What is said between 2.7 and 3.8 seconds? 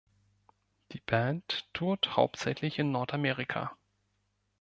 in Nordamerika.